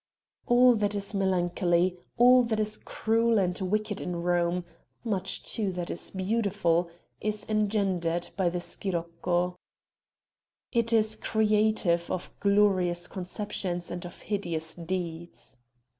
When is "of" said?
12.09-12.33, 14.03-14.23